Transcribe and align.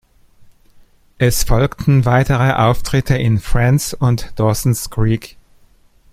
Es 1.19 1.43
folgten 1.43 2.05
weitere 2.05 2.53
Auftritte 2.53 3.15
in 3.15 3.37
"Friends" 3.39 3.93
und 3.93 4.33
"Dawson’s 4.35 4.89
Creek". 4.89 5.37